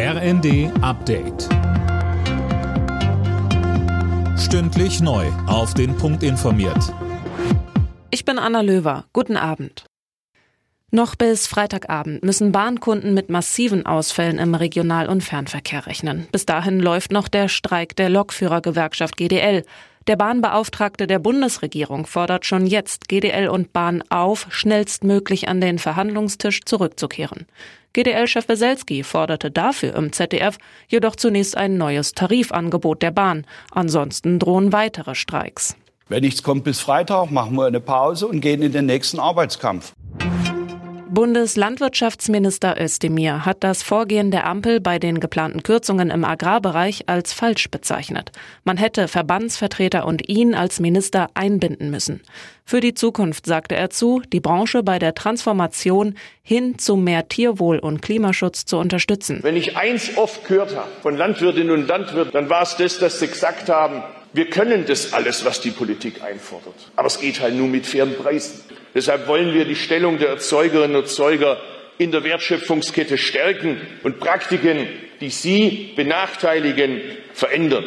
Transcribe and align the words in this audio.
RND 0.00 0.70
Update. 0.80 1.48
Stündlich 4.38 5.00
neu. 5.00 5.26
Auf 5.48 5.74
den 5.74 5.96
Punkt 5.96 6.22
informiert. 6.22 6.94
Ich 8.12 8.24
bin 8.24 8.38
Anna 8.38 8.60
Löwer. 8.60 9.06
Guten 9.12 9.36
Abend. 9.36 9.86
Noch 10.92 11.16
bis 11.16 11.48
Freitagabend 11.48 12.22
müssen 12.22 12.52
Bahnkunden 12.52 13.12
mit 13.12 13.28
massiven 13.28 13.86
Ausfällen 13.86 14.38
im 14.38 14.54
Regional- 14.54 15.08
und 15.08 15.24
Fernverkehr 15.24 15.88
rechnen. 15.88 16.28
Bis 16.30 16.46
dahin 16.46 16.78
läuft 16.78 17.10
noch 17.10 17.26
der 17.26 17.48
Streik 17.48 17.96
der 17.96 18.08
Lokführergewerkschaft 18.08 19.16
GDL. 19.16 19.64
Der 20.06 20.14
Bahnbeauftragte 20.14 21.08
der 21.08 21.18
Bundesregierung 21.18 22.06
fordert 22.06 22.46
schon 22.46 22.68
jetzt 22.68 23.08
GDL 23.08 23.48
und 23.48 23.72
Bahn 23.72 24.04
auf, 24.10 24.46
schnellstmöglich 24.50 25.48
an 25.48 25.60
den 25.60 25.80
Verhandlungstisch 25.80 26.60
zurückzukehren. 26.64 27.46
GDL-Chef 27.92 28.48
Weselski 28.48 29.02
forderte 29.02 29.50
dafür 29.50 29.94
im 29.94 30.12
ZDF 30.12 30.58
jedoch 30.88 31.16
zunächst 31.16 31.56
ein 31.56 31.76
neues 31.76 32.12
Tarifangebot 32.12 33.02
der 33.02 33.10
Bahn. 33.10 33.46
Ansonsten 33.70 34.38
drohen 34.38 34.72
weitere 34.72 35.14
Streiks. 35.14 35.76
Wenn 36.08 36.22
nichts 36.22 36.42
kommt 36.42 36.64
bis 36.64 36.80
Freitag, 36.80 37.30
machen 37.30 37.56
wir 37.56 37.66
eine 37.66 37.80
Pause 37.80 38.26
und 38.26 38.40
gehen 38.40 38.62
in 38.62 38.72
den 38.72 38.86
nächsten 38.86 39.20
Arbeitskampf. 39.20 39.92
Bundeslandwirtschaftsminister 41.10 42.78
Özdemir 42.78 43.46
hat 43.46 43.64
das 43.64 43.82
Vorgehen 43.82 44.30
der 44.30 44.46
Ampel 44.46 44.78
bei 44.78 44.98
den 44.98 45.20
geplanten 45.20 45.62
Kürzungen 45.62 46.10
im 46.10 46.22
Agrarbereich 46.22 47.08
als 47.08 47.32
falsch 47.32 47.70
bezeichnet. 47.70 48.30
Man 48.64 48.76
hätte 48.76 49.08
Verbandsvertreter 49.08 50.06
und 50.06 50.28
ihn 50.28 50.54
als 50.54 50.80
Minister 50.80 51.30
einbinden 51.32 51.90
müssen. 51.90 52.20
Für 52.66 52.80
die 52.80 52.92
Zukunft 52.92 53.46
sagte 53.46 53.74
er 53.74 53.88
zu, 53.88 54.20
die 54.32 54.40
Branche 54.40 54.82
bei 54.82 54.98
der 54.98 55.14
Transformation 55.14 56.14
hin 56.42 56.78
zu 56.78 56.96
mehr 56.96 57.26
Tierwohl 57.28 57.78
und 57.78 58.02
Klimaschutz 58.02 58.66
zu 58.66 58.76
unterstützen. 58.76 59.38
Wenn 59.42 59.56
ich 59.56 59.78
eins 59.78 60.14
oft 60.18 60.46
gehört 60.46 60.76
habe 60.76 60.88
von 61.00 61.16
Landwirtinnen 61.16 61.70
und 61.70 61.88
Landwirten, 61.88 62.32
dann 62.32 62.50
war 62.50 62.62
es 62.62 62.76
das, 62.76 62.98
dass 62.98 63.18
sie 63.18 63.28
gesagt 63.28 63.70
haben, 63.70 64.02
wir 64.32 64.50
können 64.50 64.84
das 64.86 65.12
alles, 65.12 65.44
was 65.44 65.60
die 65.60 65.70
Politik 65.70 66.22
einfordert. 66.22 66.74
Aber 66.96 67.06
es 67.06 67.20
geht 67.20 67.40
halt 67.40 67.54
nur 67.54 67.68
mit 67.68 67.86
fairen 67.86 68.14
Preisen. 68.14 68.60
Deshalb 68.94 69.26
wollen 69.26 69.54
wir 69.54 69.64
die 69.64 69.76
Stellung 69.76 70.18
der 70.18 70.28
Erzeugerinnen 70.28 70.96
und 70.96 71.02
Erzeuger 71.02 71.60
in 71.98 72.12
der 72.12 72.24
Wertschöpfungskette 72.24 73.18
stärken 73.18 73.80
und 74.02 74.20
Praktiken, 74.20 74.86
die 75.20 75.30
sie 75.30 75.92
benachteiligen, 75.96 77.00
verändern. 77.32 77.84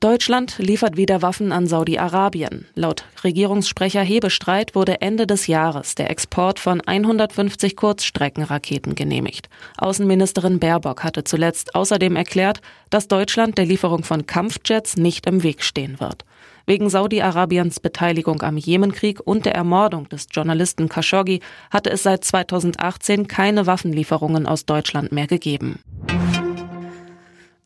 Deutschland 0.00 0.58
liefert 0.58 0.96
wieder 0.96 1.22
Waffen 1.22 1.50
an 1.50 1.66
Saudi-Arabien. 1.66 2.66
Laut 2.76 3.04
Regierungssprecher 3.24 4.00
Hebestreit 4.00 4.76
wurde 4.76 5.00
Ende 5.00 5.26
des 5.26 5.48
Jahres 5.48 5.96
der 5.96 6.08
Export 6.08 6.60
von 6.60 6.80
150 6.80 7.74
Kurzstreckenraketen 7.74 8.94
genehmigt. 8.94 9.48
Außenministerin 9.76 10.60
Baerbock 10.60 11.02
hatte 11.02 11.24
zuletzt 11.24 11.74
außerdem 11.74 12.14
erklärt, 12.14 12.60
dass 12.90 13.08
Deutschland 13.08 13.58
der 13.58 13.66
Lieferung 13.66 14.04
von 14.04 14.24
Kampfjets 14.24 14.96
nicht 14.96 15.26
im 15.26 15.42
Weg 15.42 15.64
stehen 15.64 15.98
wird. 15.98 16.24
Wegen 16.64 16.88
Saudi-Arabiens 16.90 17.80
Beteiligung 17.80 18.42
am 18.42 18.56
Jemenkrieg 18.56 19.18
und 19.24 19.46
der 19.46 19.56
Ermordung 19.56 20.08
des 20.10 20.28
Journalisten 20.30 20.88
Khashoggi 20.88 21.40
hatte 21.72 21.90
es 21.90 22.04
seit 22.04 22.22
2018 22.22 23.26
keine 23.26 23.66
Waffenlieferungen 23.66 24.46
aus 24.46 24.64
Deutschland 24.64 25.10
mehr 25.10 25.26
gegeben. 25.26 25.80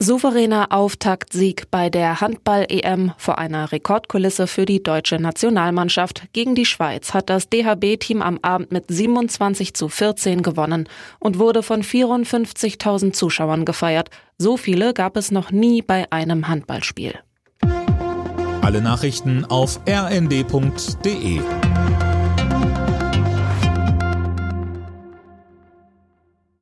Souveräner 0.03 0.73
Auftaktsieg 0.73 1.71
bei 1.71 1.89
der 1.89 2.21
Handball-EM 2.21 3.13
vor 3.19 3.39
einer 3.39 3.71
Rekordkulisse 3.71 4.49
für 4.49 4.65
die 4.65 4.83
deutsche 4.83 5.21
Nationalmannschaft. 5.21 6.25
Gegen 6.33 6.57
die 6.57 6.67
Schweiz 6.67 7.15
hat 7.15 7.31
das 7.31 7.49
DHB-Team 7.49 8.21
am 8.21 8.41
Abend 8.43 8.73
mit 8.73 8.87
27 8.89 9.75
zu 9.75 9.89
14 9.89 10.43
gewonnen 10.43 10.89
und 11.21 11.39
wurde 11.39 11.63
von 11.63 11.85
54.000 11.85 13.13
Zuschauern 13.13 13.65
gefeiert. 13.65 14.11
So 14.39 14.57
viele 14.57 14.93
gab 14.93 15.17
es 15.17 15.31
noch 15.31 15.53
nie 15.53 15.83
bei 15.83 16.11
einem 16.11 16.49
Handballspiel. 16.49 17.15
Alle 18.61 18.83
Nachrichten 18.83 19.45
auf 19.45 19.79
rnd.de 19.89 21.41